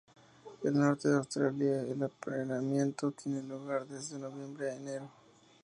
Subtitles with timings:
[0.63, 5.11] En el norte de Australia el apareamiento tiene lugar desde noviembre a enero.